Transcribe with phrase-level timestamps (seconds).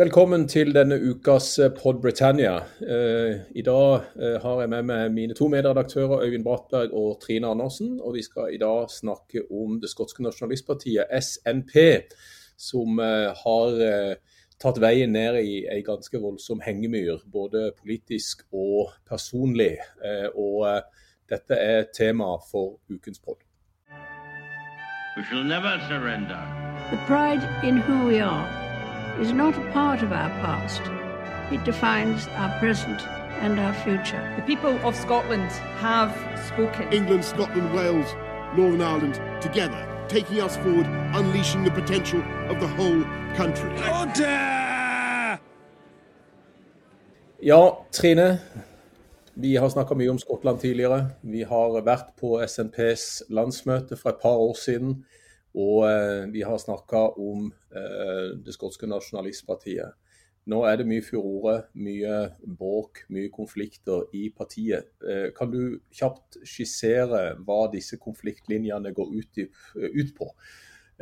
[0.00, 2.54] Velkommen til denne ukas eh, Pod Britannia.
[2.80, 7.50] Eh, I dag eh, har jeg med meg mine to medredaktører Øyvind Brattberg og Trine
[7.52, 7.98] Andersen.
[8.00, 11.76] Og vi skal i dag snakke om det skotske nasjonalistpartiet SNP,
[12.56, 13.02] som
[13.44, 13.76] har
[14.64, 19.76] tatt veien ned i ei ganske voldsom hengemyr, både politisk og personlig.
[20.32, 20.64] Og
[21.28, 23.44] dette er tema for ukens pod.
[25.18, 26.40] We shall never surrender.
[26.88, 28.61] The pride in who we are
[29.20, 30.82] is not a part of our past.
[31.52, 33.02] It defines our present
[33.42, 34.22] and our future.
[34.36, 35.50] The people of Scotland
[35.80, 36.12] have
[36.46, 36.92] spoken.
[36.92, 38.14] England, Scotland, Wales,
[38.56, 43.04] Northern Ireland, together, taking us forward, unleashing the potential of the whole
[43.36, 43.70] country.
[44.00, 45.38] Order!
[47.40, 48.38] Ja, Trine.
[49.34, 51.06] Vi har snakka mye om Skottland tidligere.
[51.20, 55.04] Vi har vært på SNPs landsmøte for et par år siden.
[55.58, 59.98] Og eh, vi har snakka om eh, det skotske nasjonalistpartiet.
[60.48, 62.14] Nå er det mye furore, mye
[62.58, 64.88] bråk, mye konflikter i partiet.
[65.06, 70.32] Eh, kan du kjapt skissere hva disse konfliktlinjene går ut, i, ut på?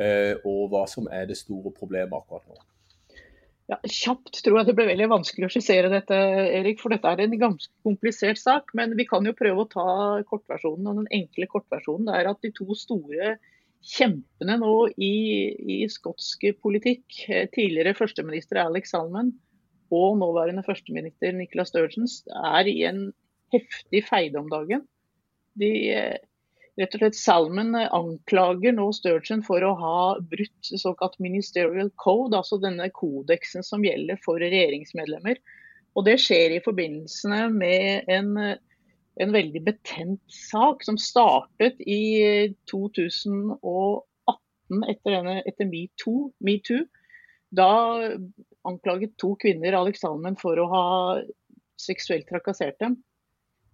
[0.01, 2.55] Og hva som er det store problemet akkurat nå?
[3.69, 6.17] Ja, kjapt tror jeg det ble veldig vanskelig å skissere dette,
[6.57, 8.73] Erik, for dette er en ganske komplisert sak.
[8.75, 9.91] Men vi kan jo prøve å ta
[10.31, 10.89] kortversjonen.
[10.89, 13.37] og Den enkle kortversjonen er at de to store
[13.81, 15.15] kjempene nå i,
[15.75, 17.05] i skotsk politikk.
[17.29, 19.33] Eh, tidligere førsteminister Alex Salman
[19.91, 22.09] og nåværende førsteminister Nicolas Sturgeon
[22.55, 23.07] er i en
[23.55, 24.85] heftig feide om dagen.
[25.59, 26.19] De, eh,
[26.81, 32.61] rett og slett Salman anklager nå Sturgeon for å ha brutt såkalt ministerial code, altså
[32.63, 35.41] denne kodeksen som gjelder for regjeringsmedlemmer.
[35.99, 38.37] Og Det skjer i forbindelse med en
[39.21, 46.31] en veldig betent sak som startet i 2018 etter, denne, etter metoo.
[46.41, 46.59] Me
[47.51, 47.71] da
[48.69, 50.87] anklaget to kvinner Alex Salmen for å ha
[51.81, 53.01] seksuelt trakassert dem.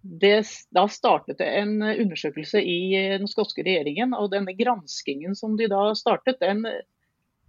[0.01, 0.39] Det,
[0.71, 4.13] da startet det en undersøkelse i den skotske regjeringen.
[4.15, 6.63] og Denne granskingen som de da startet, den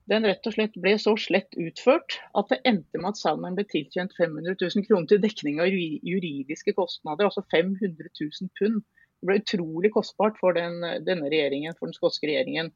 [0.09, 3.67] den rett og slett ble så slett utført at det endte med at Salman ble
[3.69, 8.81] tilkjent 500 000 kroner til dekning av juridiske kostnader, altså 500 000 pund.
[9.19, 12.71] Det ble utrolig kostbart for den, denne regjeringen, for den skotske regjeringen.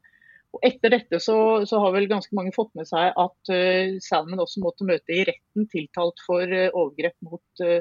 [0.53, 1.35] Og etter dette så,
[1.65, 5.23] så, har vel ganske mange fått med seg at uh, Salman også måtte møte i
[5.25, 7.79] retten tiltalt for uh, overgrep mot uh,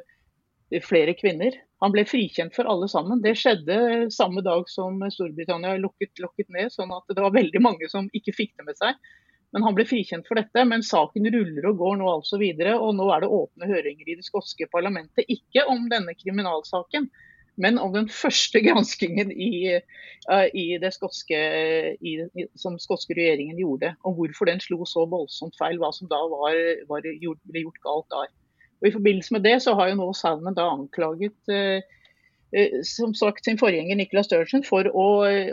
[0.80, 1.58] flere kvinner.
[1.84, 3.20] Han ble frikjent for alle sammen.
[3.20, 7.90] Det skjedde samme dag som Storbritannia lukket, lukket ned, sånn at det var veldig mange
[7.92, 8.96] som ikke fikk det med seg.
[9.52, 10.64] Men han ble frikjent for dette.
[10.68, 12.78] Men saken ruller og går nå altså videre.
[12.80, 15.28] Og nå er det åpne høringer i det skotske parlamentet.
[15.32, 17.10] Ikke om denne kriminalsaken,
[17.60, 19.76] men om den første granskingen i,
[20.30, 21.40] uh, i det skotske,
[22.00, 22.16] i,
[22.56, 23.94] som skotske regjeringen gjorde.
[24.08, 25.80] Om hvorfor den slo så voldsomt feil.
[25.82, 28.30] Hva som da var, var, ble gjort galt der.
[28.82, 31.82] Og I forbindelse med det så har jo nå Salman da anklaget uh,
[32.84, 35.06] som sagt sin forgjenger Nicola Sturgeon for å,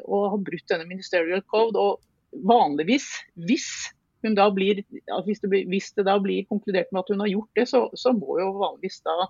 [0.04, 1.80] å, ha brutt denne ministerial code.
[1.80, 3.10] og vanligvis,
[3.48, 3.68] hvis,
[4.22, 4.82] blir,
[5.26, 8.14] hvis, det, hvis, det, da blir konkludert med at hun har gjort det, så, så,
[8.16, 9.30] må jo vanligvis da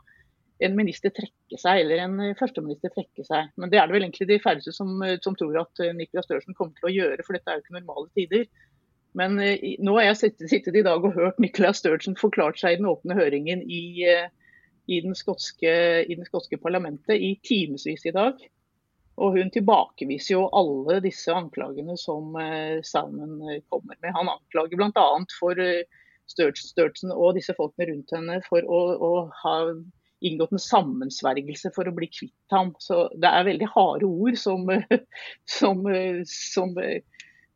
[0.66, 3.54] en minister trekke seg, eller en førsteminister trekke seg.
[3.56, 6.76] Men det er det vel egentlig de færreste som, som tror at Nicolas Størsen kommer
[6.76, 8.50] til å gjøre, for dette er jo ikke normale tider.
[9.18, 12.76] Men eh, nå har jeg sittet, sittet, i dag og hørt Nicolas Sturgeon forklart seg
[12.76, 14.30] i den åpne høringen i, uh,
[14.88, 15.74] i, den skotske,
[16.06, 18.40] i, den skotske, parlamentet i timevis i dag.
[19.20, 22.36] Og hun tilbakeviser jo alle disse anklagene som
[22.88, 24.14] Salman eh, kommer med.
[24.16, 25.08] Han anklager bl.a.
[25.36, 25.84] for eh,
[26.30, 29.56] Sturgeon og disse folkene rundt henne for å, å, ha
[30.26, 32.74] inngått en sammensvergelse for å bli kvitt ham.
[32.84, 34.68] Så det er veldig harde ord som,
[35.58, 35.84] som,
[36.30, 36.76] som,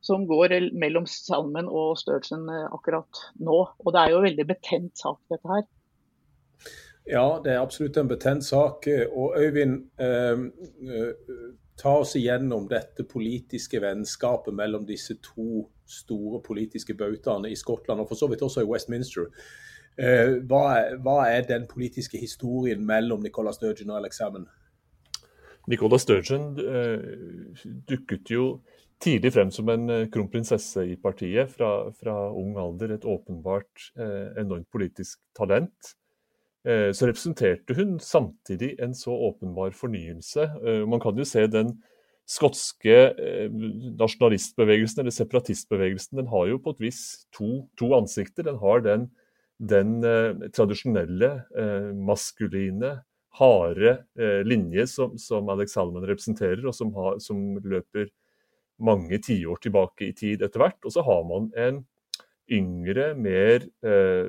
[0.03, 3.61] som går mellom Salmen og Sturgeon akkurat nå.
[3.83, 5.67] Og det er jo en veldig betent sak, dette her.
[7.05, 8.87] Ja, det er absolutt en betent sak.
[9.11, 10.39] Og Øyvind, eh,
[10.87, 11.11] eh,
[11.77, 18.07] ta oss igjennom dette politiske vennskapet mellom disse to store politiske bautaene i Skottland, og
[18.07, 19.27] for så vidt også i Westminster.
[19.97, 24.47] Eh, hva, er, hva, er, den politiske historien mellom Nicola Sturgeon og Alex Hammond?
[25.69, 28.47] Nicola Sturgeon eh, dukket jo
[29.03, 32.95] tidlig frem som en eh, kronprinsesse i partiet fra, fra ung alder.
[32.95, 35.93] Et åpenbart eh, enormt politisk talent.
[36.63, 40.47] Eh, så representerte hun samtidig en så åpenbar fornyelse.
[40.63, 41.73] Eh, man kan jo se den
[42.29, 43.49] skotske eh,
[43.99, 47.01] nasjonalistbevegelsen, eller separatistbevegelsen, den har jo på et vis
[47.35, 48.47] to, to ansikter.
[48.47, 49.09] Den har den,
[49.59, 49.99] den
[50.55, 51.33] tradisjonelle,
[51.99, 52.95] maskuline,
[53.33, 53.95] harde
[54.45, 58.11] linje som, som Alex Salman representerer, og som, har, som løper
[58.83, 60.79] mange tiår tilbake i tid etter hvert.
[60.85, 61.83] Og så har man en
[62.51, 64.27] yngre, mer eh,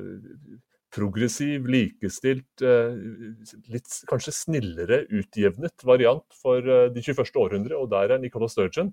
[0.95, 2.63] progressiv, likestilt,
[3.73, 7.35] litt kanskje snillere utjevnet variant for de 21.
[7.41, 8.93] århundre, og der er Nicola Sturgeon.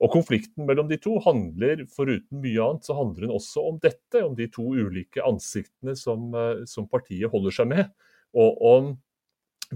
[0.00, 4.22] Og Konflikten mellom de to handler, foruten mye annet, så handler den også om dette.
[4.24, 6.32] Om de to ulike ansiktene som,
[6.68, 7.90] som partiet holder seg med.
[8.32, 8.90] Og om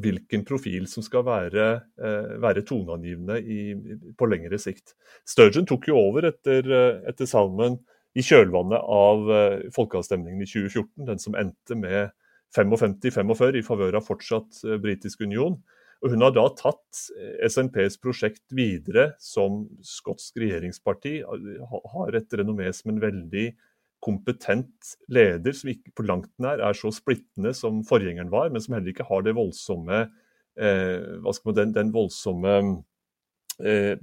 [0.00, 1.66] hvilken profil som skal være,
[2.42, 3.36] være toneangivende
[4.18, 4.96] på lengre sikt.
[5.28, 6.72] Sturgeon tok jo over etter,
[7.06, 7.78] etter salmen
[8.14, 12.12] i kjølvannet av eh, folkeavstemningen i 2014, den som endte med
[12.54, 15.58] 55-45 i favør av fortsatt eh, britisk union.
[16.04, 21.20] Og Hun har da tatt eh, SNPs prosjekt videre som skotsk regjeringsparti.
[21.94, 23.48] Har et renommé som en veldig
[24.04, 28.76] kompetent leder, som ikke på langt nær er så splittende som forgjengeren var, men som
[28.76, 30.02] heller ikke har det voldsomme
[30.60, 32.56] eh, hva skal man, den, den voldsomme
[33.64, 33.94] eh,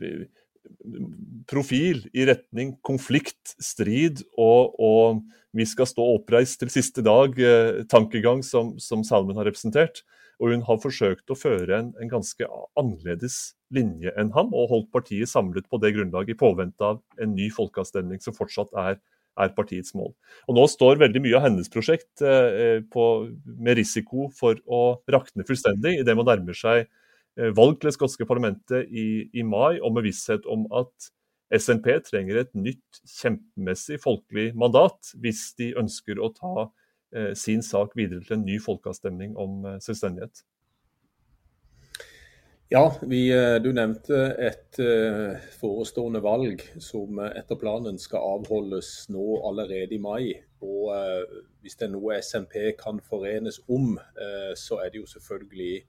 [1.49, 5.21] profil i retning konflikt, strid og, og
[5.57, 10.03] vi skal stå oppreist til siste dag-tankegang eh, som, som, Salmen har representert.
[10.41, 12.47] Og hun har forsøkt å føre en, en, ganske
[12.79, 17.35] annerledes linje enn ham, og holdt partiet samlet på det grunnlaget i påvente av en
[17.35, 18.97] ny folkeavstemning som fortsatt er,
[19.37, 20.15] er, partiets mål.
[20.49, 23.05] Og Nå står veldig mye av hennes prosjekt eh, på,
[23.53, 24.81] med risiko for å
[25.13, 27.00] rakne fullstendig idet man nærmer seg Eh,
[27.55, 31.11] valg til det skotske parlamentet i, i, mai, og med visshet om at
[31.51, 36.53] SNP trenger et nytt kjempemessig folkelig mandat hvis de ønsker å ta
[37.15, 40.45] eh, sin sak videre til en ny folkeavstemning om eh, selvstendighet.
[42.71, 49.41] Ja, vi, eh, du nevnte et uh, forestående valg som etter planen skal avholdes nå
[49.49, 50.31] allerede i mai.
[50.63, 50.93] Og
[51.61, 53.95] Hvis det er noe SNP kan forenes om,
[54.57, 55.81] så er det jo selvfølgelig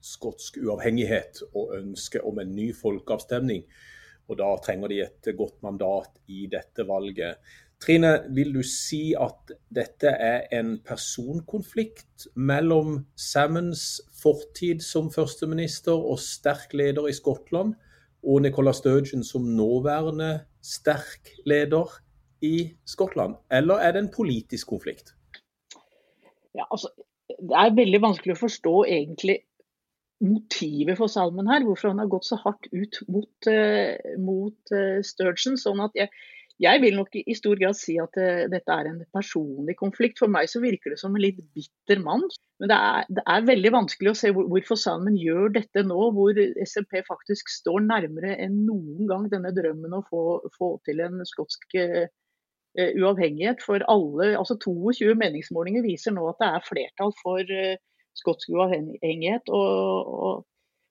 [0.00, 3.64] skotsk uavhengighet og ønske om en ny folkeavstemning.
[4.30, 7.36] Og Da trenger de et godt mandat i dette valget.
[7.80, 16.20] Trine, vil du si at dette er en personkonflikt mellom Sammons fortid som førsteminister og
[16.20, 17.74] sterk leder i Skottland,
[18.20, 21.88] og Nicola Sturgeon som nåværende sterk leder
[22.44, 23.34] i Skottland?
[23.50, 25.14] Eller er det en politisk konflikt?
[26.54, 26.92] Ja, altså,
[27.40, 29.38] det er veldig vanskelig å forstå egentlig
[30.20, 35.00] motivet for salmen her, hvorfor han har gått så hardt ut mot, uh, mot uh,
[35.06, 35.56] Sturgeon.
[35.60, 36.12] sånn at jeg,
[36.60, 40.20] jeg, vil nok i stor grad si at uh, dette er en personlig konflikt.
[40.20, 42.26] For meg så virker det som en litt bitter mann.
[42.60, 46.00] Men det er, det er veldig vanskelig å se hvor, hvorfor Salmen gjør dette nå,
[46.16, 50.24] hvor SMP faktisk står nærmere enn noen gang denne drømmen å få,
[50.58, 51.80] få til en skotsk
[52.70, 54.36] uavhengighet for alle.
[54.38, 57.48] altså 22 meningsmålinger viser nå at det er flertall for
[58.18, 59.50] skotsk uavhengighet.
[59.52, 60.46] Og, og,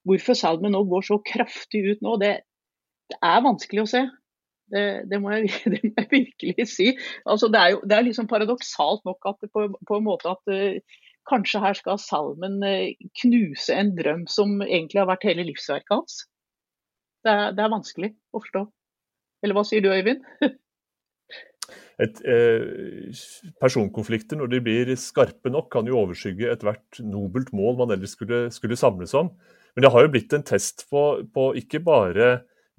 [0.07, 2.31] hvorfor Salmen nå går så kraftig ut nå, det,
[3.11, 4.05] det er vanskelig å se.
[4.69, 6.89] Det, det, må jeg, det, må jeg, virkelig si.
[7.25, 10.53] Altså, det er jo det er liksom paradoksalt nok at på, på, en måte at
[10.53, 10.97] uh,
[11.29, 16.23] kanskje her skal Salmen uh, knuse en drøm som egentlig har vært hele livsverket hans.
[17.25, 18.65] Det er, det er vanskelig å forstå.
[19.43, 20.23] Eller hva sier du, Øyvind?
[21.99, 23.11] et, eh,
[23.61, 28.47] personkonflikter, når de blir skarpe nok, kan jo overskygge ethvert nobelt mål man ellers skulle,
[28.55, 29.33] skulle, samles om.
[29.75, 32.29] Men det har jo blitt en test på, på ikke bare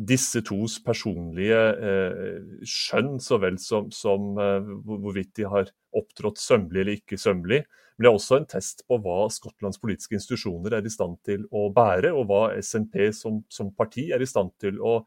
[0.00, 6.80] disse tos personlige eh, skjønn, så vel som, som eh, hvorvidt de har opptrådt sømmelig
[6.80, 7.60] eller ikke sømmelig.
[8.00, 11.44] Men det er også en test på hva Skottlands politiske institusjoner er i stand til
[11.52, 15.02] å bære, og hva SNP som, som parti er i stand til å,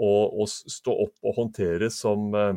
[0.00, 2.54] å, å stå opp og håndtere som, eh,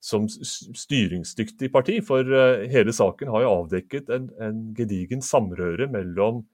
[0.00, 1.98] som styringsdyktig parti.
[2.04, 6.44] For uh, hele saken har jo avdekket en, en gedigen samrøre mellom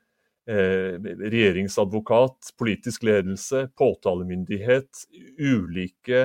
[0.50, 5.07] eh, regjeringsadvokat, politisk ledelse, påtalemyndighet,
[5.38, 6.23] ulike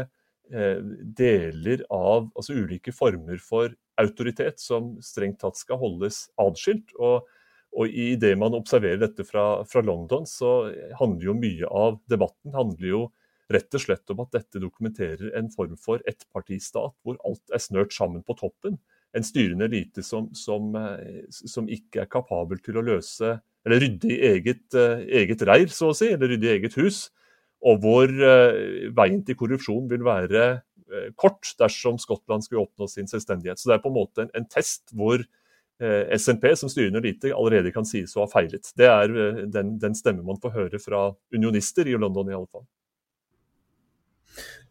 [0.53, 0.81] eh,
[1.21, 6.93] deler av Altså ulike former for autoritet som strengt tatt skal holdes adskilt.
[6.97, 7.27] Og,
[7.77, 12.55] og i det man observerer dette fra, fra London, så handler jo mye av debatten
[12.57, 13.03] handler jo
[13.53, 17.95] rett og slett om at dette dokumenterer en form for ettpartistat hvor alt er snørt
[17.95, 18.77] sammen på toppen.
[19.15, 24.09] En styrende elite som, som, eh, som ikke er kapabel til å løse eller rydde
[24.09, 27.03] i eget, uh, eget reir, så å si, eller rydde i eget hus.
[27.61, 30.49] Og hvor uh, veien til korrupsjon vil være
[31.15, 33.61] kort dersom Skottland skulle oppnå sin selvstendighet.
[33.61, 35.21] Så det er på en måte en, en test hvor
[35.79, 38.73] SNP som styrende elite allerede kan sies å ha feilet.
[38.75, 39.13] Det er
[39.47, 42.65] den, den stemme man får høre fra unionister i London i alle fall.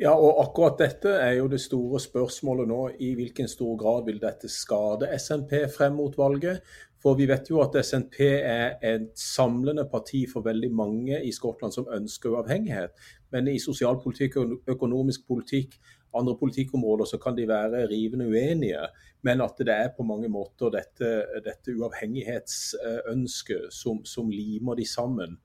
[0.00, 2.82] Ja, og akkurat dette er jo det store spørsmålet nå.
[3.00, 6.62] I hvilken stor grad vil dette skade SNP frem mot valget?
[7.00, 11.72] For vi vet jo at SNP er et samlende parti for veldig mange i Skottland
[11.72, 12.92] som ønsker uavhengighet.
[13.32, 15.78] Men i sosialpolitikk og økonomisk politikk
[16.14, 18.86] andre politikkområder så kan de være rivende uenige,
[19.22, 21.10] men at det er på mange måter dette,
[21.44, 25.38] dette uavhengighetsønsket som, som, limer de sammen.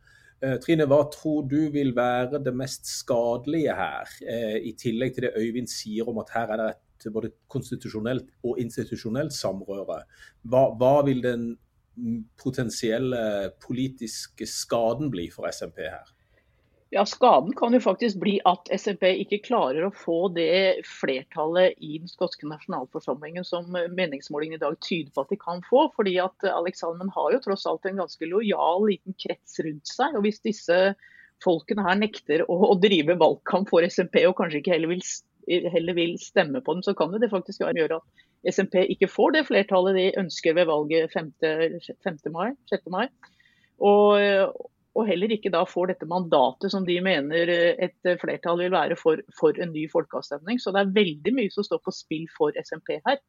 [0.43, 5.27] Eh, Trine, hva tror du vil være det mest skadelige her, eh, i tillegg til
[5.27, 6.71] det Øyvind sier om at her er det
[7.05, 10.01] et både konstitusjonelt og institusjonelt samrøre.
[10.43, 11.47] Hva, hva vil den
[12.41, 16.14] potensielle politiske skaden bli for SMP her?
[16.93, 21.97] Ja, Skaden kan jo faktisk bli at SMP ikke klarer å få det flertallet i
[21.97, 25.87] den skotske nasjonalforsamlingen som meningsmålingene i dag tyder på at de kan få.
[25.95, 30.13] fordi at Alex har jo tross alt en ganske lojal liten krets rundt seg.
[30.13, 30.77] og Hvis disse
[31.43, 35.03] folkene her nekter å, drive valgkamp for SMP og kanskje ikke heller vil,
[35.73, 39.47] heller vil stemme på dem, så kan det faktisk gjøre at SMP ikke får det
[39.49, 41.33] flertallet de ønsker ved valget 5.
[42.05, 42.21] 5.
[42.29, 42.53] mai.
[42.69, 42.87] 6.
[42.93, 43.07] mai.
[43.81, 44.53] Og,
[44.95, 48.75] og heller ikke da får dette mandatet som de mener eh, et eh, flertall vil
[48.75, 50.61] være for, for, en ny folkeavstemning.
[50.61, 53.19] Så det er veldig mye som står på spill for SMP her.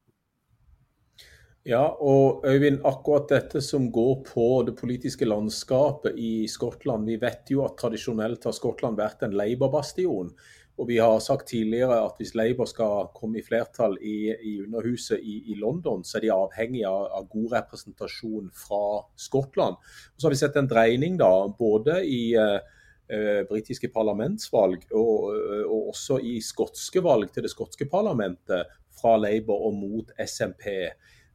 [1.66, 7.08] Ja, og Øyvind, akkurat dette som går på det politiske landskapet i Skottland.
[7.10, 10.30] Vi vet jo at tradisjonelt har Skottland vært en Labour-bastion.
[10.78, 15.18] Og vi har sagt tidligere at hvis Labour skal komme i flertall i, i Underhuset
[15.18, 19.82] i, i, London, så er de avhengig av, av, god representasjon fra Skottland.
[19.82, 25.90] Og så har vi sett en dreining da, både i eh, britiske parlamentsvalg og, og,
[25.96, 28.70] også i skotske valg til det skotske parlamentet
[29.00, 30.92] fra Labour og mot SMP.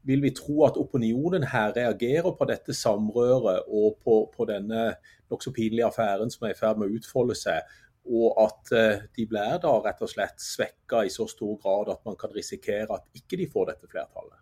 [0.07, 4.95] Vil vi tro at opinionen her reagerer på dette samrøret og på, på denne
[5.31, 7.61] nokså pinlige affæren som er i ferd med å utfolde seg,
[8.09, 12.01] og at eh, de blir da rett og slett svekka i så stor grad at
[12.07, 14.41] man kan risikere at ikke de får dette flertallet.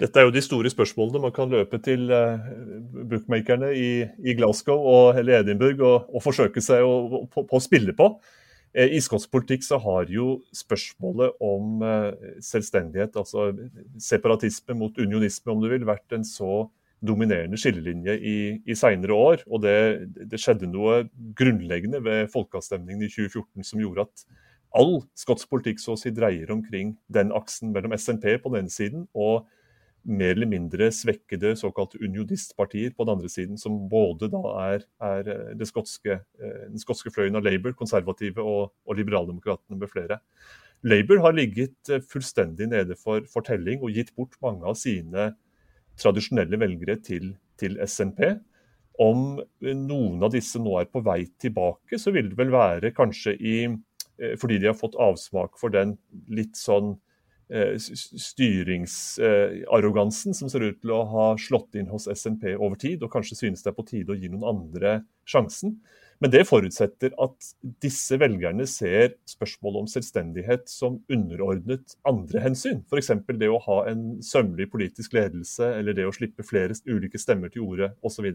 [0.00, 2.40] Dette er jo de store spørsmålene man kan løpe til uh,
[3.10, 3.90] bookmakerne i,
[4.24, 8.08] i, Glasgow og, eller Edinburgh og, og forsøke seg å, på, på, å spille på.
[8.70, 12.12] Eh, I skotsk politikk så har jo spørsmålet om uh,
[12.44, 13.50] selvstendighet, altså
[13.98, 16.68] separatisme mot unionisme, om du vil, vært en så
[17.00, 18.36] dominerende skillelinje i,
[18.68, 19.44] i seinere år.
[19.48, 19.76] Og det,
[20.20, 21.02] det, skjedde noe
[21.38, 24.26] grunnleggende ved folkeavstemningen i 2014 som gjorde at
[24.76, 28.74] all skotsk politikk så å si dreier omkring den aksen mellom SNP på den ene
[28.74, 29.48] siden og
[30.08, 35.30] mer eller mindre svekkede såkalte unionistpartier på den andre siden, som både da er, er
[35.34, 40.20] eh, skotske, eh, den skotske fløyen av Labour, konservative og, og liberaldemokratene med flere.
[40.86, 45.34] Labour har ligget eh, fullstendig nede for fortelling og gitt bort mange av sine
[46.00, 48.24] tradisjonelle velgere til, til, SNP.
[49.00, 53.36] Om noen av disse nå er på vei tilbake, så vil det vel være kanskje
[53.36, 53.54] i
[54.36, 55.94] Fordi de har fått avsmak for den
[56.28, 56.90] litt sånn
[57.50, 63.36] styringsarrogansen som ser ut til å ha slått inn hos SNP over tid, og kanskje
[63.40, 64.90] synes det er på tide å gi noen andre
[65.28, 65.70] sjansen.
[66.20, 67.46] Men det forutsetter at
[67.80, 72.82] disse velgerne ser spørsmålet om selvstendighet som underordnet andre hensyn.
[72.92, 73.08] F.eks.
[73.40, 77.64] det å ha en sømmelig politisk ledelse, eller det å slippe flere ulike stemmer til
[77.64, 78.28] orde osv.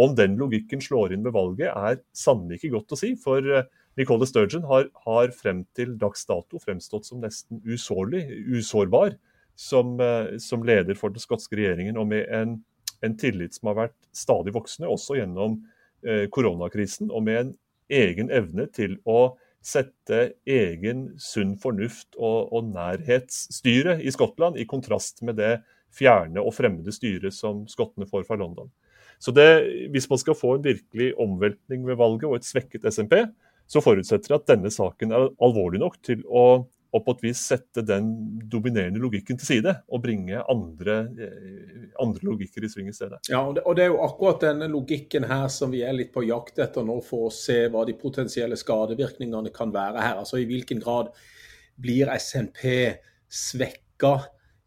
[0.00, 3.12] Om den logikken slår inn ved valget, er sannelig ikke godt å si.
[3.20, 3.68] For eh,
[4.00, 9.18] Nicole Sturgeon har, har frem til dags dato fremstått som nesten usårlig, usårbar
[9.60, 12.56] som, eh, som leder for den skotske regjeringen, og med en,
[13.04, 15.60] en tillit som har vært stadig voksende, også gjennom
[16.00, 17.48] Eh, koronakrisen, og med en
[17.92, 25.20] egen evne til å sette egen sunn fornuft og, og nærhetsstyre i Skottland, i kontrast
[25.20, 25.58] med det
[25.92, 28.70] fjerne og fremmede styret som skottene får fra London.
[29.20, 33.26] Så det, Hvis man skal få en virkelig omveltning ved valget og et svekket SNP,
[33.70, 36.44] så forutsetter det at denne saken er alvorlig nok til å
[36.90, 38.08] og på et vis sette den
[38.50, 43.20] dominerende logikken til side og bringe andre, eh, andre logikker i sving i stedet.
[43.30, 46.10] Ja, og det, og det, er jo akkurat denne logikken her som vi er litt
[46.14, 50.18] på jakt etter nå, for å se hva de potensielle skadevirkningene kan være her.
[50.18, 51.12] Altså I hvilken grad
[51.80, 52.66] blir SNP
[53.30, 54.16] svekka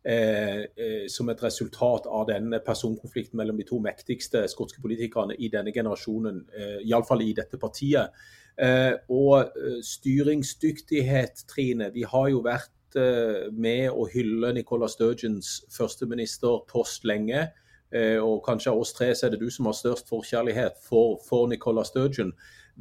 [0.08, 5.52] eh, eh, som et resultat av denne personkonflikten mellom de to mektigste skotske politikerne i
[5.52, 8.16] denne generasjonen, eh, iallfall i dette partiet.
[8.62, 11.90] Eh, og eh, styringsdyktighet, Trine.
[11.94, 17.50] Vi har jo vært eh, med å hylle Nicola Sturgeons førsteministerpost lenge.
[17.94, 21.46] Og kanskje av oss tre så er det du som har størst forkjærlighet for, for
[21.46, 22.32] Nicola Sturgeon.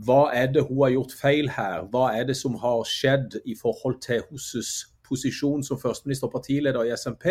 [0.06, 1.82] Hva er det hun har gjort feil her?
[1.92, 4.70] Hva er det som har skjedd i forhold til hennes
[5.04, 7.28] posisjon som førsteminister og partileder i SMP,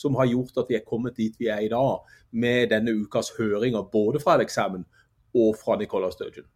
[0.00, 3.34] som har gjort at vi er kommet dit vi er i dag, med denne ukas
[3.36, 6.48] høringer både fra Alex og fra Nicola Sturgeon?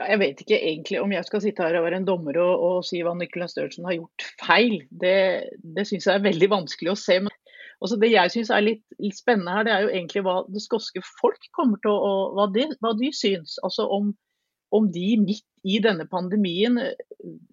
[0.00, 2.62] Ja, jeg vet ikke egentlig om jeg skal sitte her og være en dommer og,
[2.64, 4.78] og si hva Nicolas Sturgeon har gjort feil.
[5.02, 5.18] Det,
[5.76, 7.18] det syns jeg er veldig vanskelig å se.
[7.26, 7.36] Men
[7.84, 10.64] også det jeg syns er litt, litt, spennende her, det er jo egentlig hva det
[10.64, 13.58] skotske folk kommer til å hva de, hva de syns.
[13.66, 14.14] Altså om
[14.70, 16.78] om de midt i denne pandemien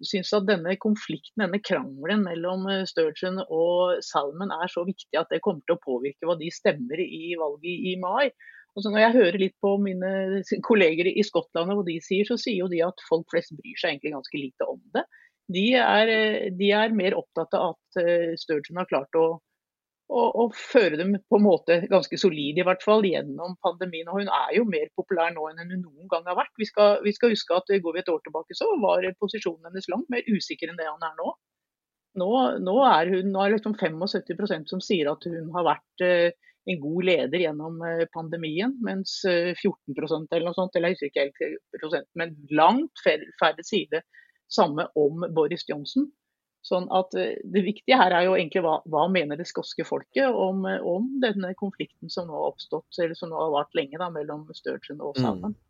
[0.06, 5.42] syns at denne konflikten, denne krangelen mellom Sturgeon og Salman er så viktig at det
[5.44, 8.30] kommer til å påvirke hva de stemmer i valget i mai.
[8.78, 10.10] Altså når jeg hører litt på mine
[10.66, 13.80] kolleger i Skottland og hva de sier, så sier jo de at folk flest bryr
[13.80, 15.02] seg egentlig ganske lite om det.
[15.50, 16.12] De er,
[16.54, 19.26] de er mer opptatt av at Sturgeon har klart å
[20.08, 24.08] å, å, føre dem på en måte ganske solid i hvert fall gjennom pandemien.
[24.08, 26.54] Og Hun er jo mer populær nå enn hun noen gang har vært.
[26.60, 29.88] Vi skal, vi skal huske at Går vi et år tilbake, så var posisjonen hennes
[29.92, 31.34] langt mer usikker enn det han er nå.
[32.18, 32.30] Nå,
[32.64, 36.30] nå er hun nå er liksom 75% som sier at hun har vært eh,
[36.68, 41.10] en god leder gjennom eh, pandemien, mens 14 eh, eller noe sånt, eller jeg husker
[41.10, 44.04] ikke helt prosent, men langt færre sier det
[44.52, 46.08] samme om Boris Johnson.
[46.68, 50.28] Sånn at eh, Det viktige her er jo egentlig hva, hva mener det skotske folket
[50.28, 54.00] om, eh, om, denne konflikten som nå har oppstått, eller som nå har vart lenge
[54.00, 55.56] da, mellom Sturgeon og Salman.
[55.56, 55.64] Mm.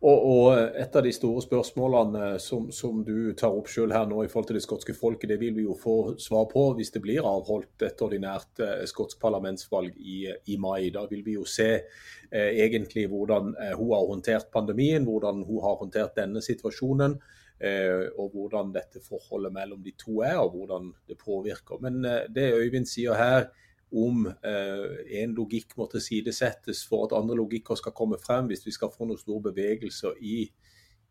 [0.00, 4.22] Og, og, Et av de store spørsmålene som, som du tar opp selv her nå
[4.24, 7.02] i forhold til det skotske folket, det vil vi jo få svar på hvis det
[7.04, 10.88] blir avholdt et ordinært eh, skotsk parlamentsvalg i, i, mai.
[10.94, 15.60] Da vil vi jo se eh, egentlig hvordan eh, hun har håndtert pandemien, hvordan hun
[15.66, 17.18] har håndtert denne situasjonen.
[17.60, 21.80] Eh, og hvordan dette forholdet mellom de to er, og hvordan det påvirker.
[21.84, 23.50] Men eh, det Øyvind sier her
[23.92, 24.86] om eh,
[25.20, 29.04] en logikk må tilsidesettes for at andre logikker skal komme frem, hvis vi skal få
[29.04, 30.46] noen store bevegelser i,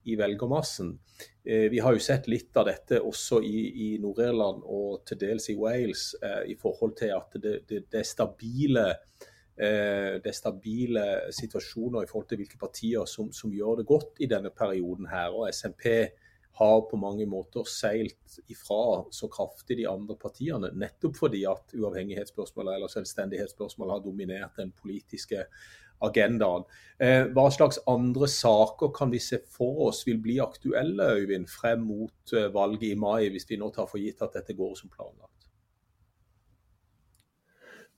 [0.09, 0.95] i velgermassen.
[1.43, 5.55] Vi har jo sett litt av dette også i, i Nord-Irland og til dels i
[5.59, 6.13] Wales,
[6.47, 8.85] i forhold til at det, det, det er stabile
[9.59, 11.03] det er stabile
[11.35, 15.35] situasjoner i forhold til hvilke partier som, som gjør det godt i denne perioden her.
[15.35, 15.83] Og SNP
[16.59, 22.75] har på mange måter seilt ifra så kraftig de andre partiene, nettopp fordi at uavhengighetsspørsmålet
[22.75, 25.45] eller selvstendighetsspørsmålet har dominert den politiske
[26.03, 26.65] agendaen.
[26.99, 31.83] Eh, hva slags andre saker kan vi se for oss vil bli aktuelle Øyvind, frem
[31.87, 34.91] mot eh, valget i mai, hvis vi nå tar for gitt at dette går som
[34.91, 35.38] planlagt?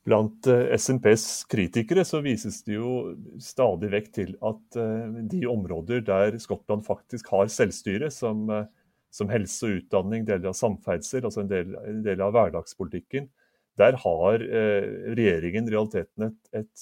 [0.07, 6.01] Blant eh, SNPs kritikere så vises det jo stadig vekk til at eh, de områder
[6.07, 8.65] der Skottland faktisk har selvstyre, som, eh,
[9.13, 13.29] som helse og utdanning, deler av samferdsel, altså en del, en del av hverdagspolitikken,
[13.79, 14.41] der har
[15.15, 16.81] regjeringen i realiteten et, et,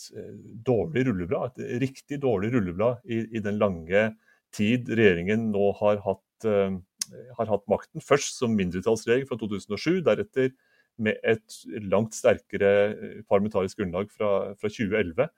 [0.66, 4.08] dårlig rulleblad, et riktig dårlig rulleblad i, i den lange
[4.58, 6.48] tid regjeringen nå har hatt,
[7.38, 8.02] har hatt makten.
[8.04, 10.50] Først som mindretallsregjering fra 2007, deretter
[11.04, 11.60] med et
[11.90, 15.30] langt sterkere eh, parlamentarisk grunnlag fra, fra 2011,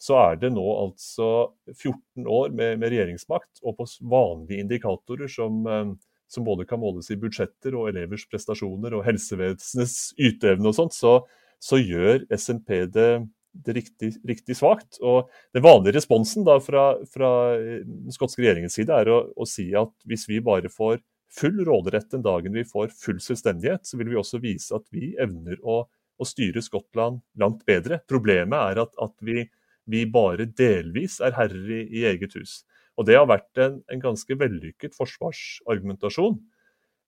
[0.00, 1.26] så er det nå altså
[1.74, 5.92] 14 år med, med regjeringsmakt, og på vanlige indikatorer som, eh,
[6.30, 11.18] som, både kan måles i budsjetter og elevers prestasjoner og helsevesenets yteevne og sånt, så,
[11.60, 13.10] så gjør SNP det,
[13.52, 15.00] det riktig, riktig, svakt.
[15.04, 19.68] Og Den vanlige responsen da fra, fra den skotske regjeringens side er å, å si
[19.76, 21.02] at hvis vi bare får
[21.34, 25.12] full råderett den dagen vi får full selvstendighet, så vil vi også vise at vi
[25.20, 28.00] evner å, å styre Skottland langt bedre.
[28.10, 29.44] Problemet er at, at vi,
[29.90, 32.60] vi, bare delvis er herrer i, i, eget hus.
[32.98, 36.40] Og Det har vært en, en ganske vellykket forsvarsargumentasjon.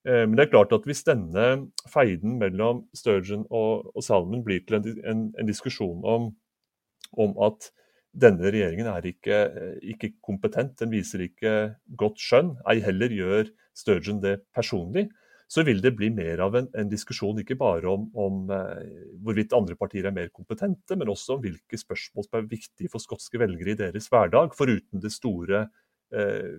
[0.08, 1.48] Eh, men det er klart at hvis denne
[1.90, 6.30] feiden mellom Sturgeon og, og Salmon blir til en, en, en diskusjon om,
[7.12, 7.72] om at
[8.12, 9.37] denne regjeringen er ikke,
[9.94, 12.54] ikke, kompetent, den viser ikke godt skjønn.
[12.68, 15.08] Ei heller gjør Sturgeon det personlig.
[15.52, 19.52] Så vil det bli mer av en, en diskusjon ikke bare om, om eh, hvorvidt
[19.56, 23.40] andre partier er mer kompetente, men også om hvilke spørsmål som er viktige for skotske
[23.40, 25.66] velgere i deres hverdag, foruten det store
[26.14, 26.54] eh,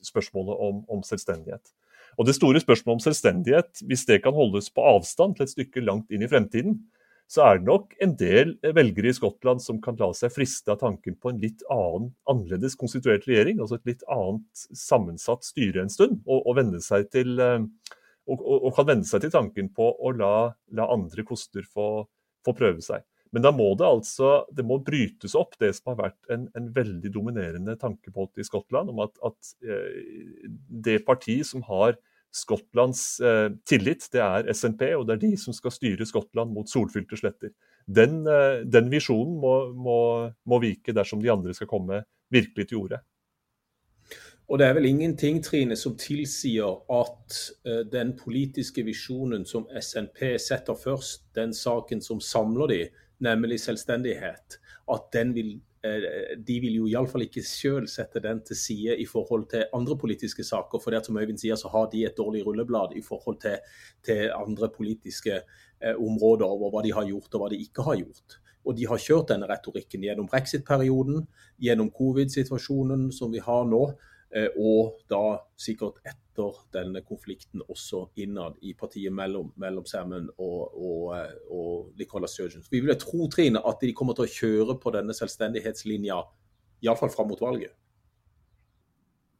[0.00, 1.74] spørsmålet om, om selvstendighet.
[2.16, 5.84] Og Det store spørsmålet om selvstendighet, hvis det kan holdes på avstand til et stykke
[5.84, 6.80] langt inn i fremtiden,
[7.28, 10.80] så er det nok en del velgere i Skottland som kan la seg friste av
[10.80, 15.92] tanken på en litt annen, annerledes konstituert regjering, altså et litt annet sammensatt styre en
[15.92, 16.56] stund, og, og,
[17.12, 17.60] til, eh,
[18.32, 20.32] og, og, kan venne seg til tanken på å la,
[20.72, 22.06] la andre koster få,
[22.46, 23.04] få, prøve seg.
[23.36, 26.72] Men da må det altså det må brytes opp, det som har vært en, en
[26.72, 30.48] veldig dominerende tankemåte i Skottland, om at, at eh,
[30.88, 32.00] det parti som har
[32.34, 36.68] Skottlands eh, tillit, det er SNP, og det er de som skal styre Skottland mot
[36.68, 37.52] solfylte sletter.
[37.86, 40.00] Den, eh, den visjonen må, må,
[40.44, 43.00] må, vike dersom de andre skal komme virkelig til orde.
[44.48, 50.38] Og Det er vel ingenting Trine, som tilsier at eh, den politiske visjonen som SNP
[50.40, 52.82] setter først, den saken som samler de,
[53.24, 55.56] nemlig selvstendighet, at den vil
[56.46, 60.44] de vil jo iallfall ikke selv sette den til side i forhold til andre politiske
[60.44, 60.82] saker.
[60.82, 63.58] For det som Øyvind sier, så har de et dårlig rulleblad i forhold til,
[64.04, 67.98] til andre politiske eh, områder over hva de har gjort og hva de ikke har
[68.02, 68.38] gjort.
[68.68, 71.24] Og de har kjørt denne retorikken gjennom brexit-perioden,
[71.62, 73.84] gjennom covid-situasjonen som vi har nå.
[74.28, 80.74] Eh, og da sikkert etter denne konflikten også innad i partiet mellom, mellom Salmon og,
[80.76, 82.66] og, eh, og Nicola Sturgeon.
[82.70, 86.20] Vi vil tro Trine, at de kommer til å kjøre på denne selvstendighetslinja,
[86.84, 87.72] iallfall fram mot valget.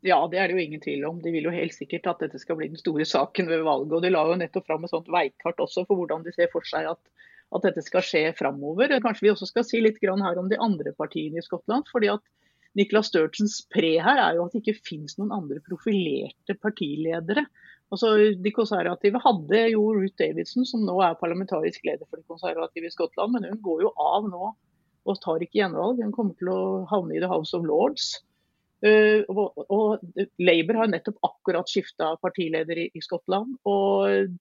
[0.07, 1.21] Ja, det er det jo ingen tvil om.
[1.21, 3.97] De vil jo helt sikkert at dette skal bli den store saken ved valget.
[3.99, 6.65] og De la jo nettopp fram et sånt veikart også for hvordan de ser for
[6.65, 7.01] seg at,
[7.53, 8.95] at dette skal skje framover.
[9.03, 11.91] Kanskje vi også skal si litt her om de andre partiene i Skottland.
[11.91, 12.23] fordi at
[12.79, 17.47] Nicolas Sturgeons pre her er jo at det ikke finnes noen andre profilerte partiledere.
[17.89, 22.91] Altså, de konservative hadde jo Ruth Davidson, som nå er parlamentarisk leder for de konservative
[22.91, 24.53] i Skottland, men hun går jo av nå
[25.09, 26.03] og tar ikke gjenvalg.
[26.05, 28.11] Hun kommer til å havne i The House of Lords.
[28.85, 30.05] Uh, og, og,
[30.39, 33.57] Labour har nettopp akkurat skifta partileder i, i, Skottland.
[33.67, 34.37] Og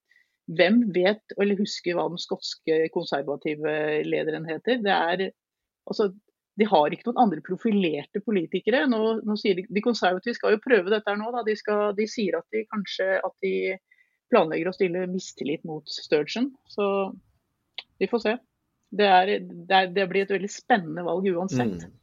[0.58, 3.74] hvem vet eller husker hva den skotske konservative
[4.06, 4.82] lederen heter?
[4.84, 5.24] Det er,
[5.88, 6.12] altså,
[6.58, 8.82] de har ikke noen andre profilerte politikere.
[8.90, 11.30] Nå, nå sier de, de, konservative skal jo prøve dette her nå.
[11.46, 13.54] De, skal, de, sier at de kanskje at de
[14.32, 16.50] planlegger å stille mistillit mot Sturgeon.
[16.68, 16.88] Så
[18.00, 18.34] vi får se.
[18.90, 21.86] Det, er, det, er, det blir et veldig spennende valg uansett.
[21.86, 21.96] Mm.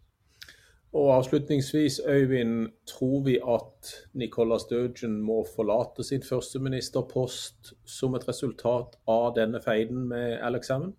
[0.95, 8.95] Og avslutningsvis, Øyvind, tror vi at Nicola Sturgeon må forlate sin førsteministerpost som et resultat
[9.11, 10.95] av denne feiden med Alex Salmon?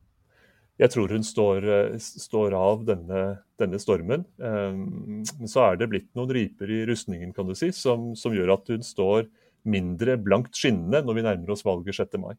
[0.77, 3.23] Jeg tror hun står, eh, står av denne,
[3.61, 4.27] denne, stormen.
[4.37, 8.35] Men ehm, så er det blitt noen riper i rustningen kan du si, som, som,
[8.37, 9.31] gjør at hun står
[9.67, 12.21] mindre blankt skinnende når vi nærmer oss valget 6.
[12.21, 12.35] mai.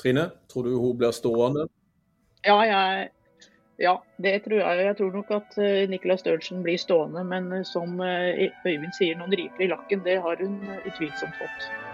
[0.00, 1.68] Trine, tror du hun blir stående?
[2.44, 3.08] Ja, jeg,
[3.80, 4.84] ja, det tror jeg.
[4.90, 7.22] Jeg tror nok at Nicolas Nicola Sturgeon blir stående.
[7.30, 11.93] Men eh, som Øyvind sier, noen riper i lakken, det har hun utvilsomt fått.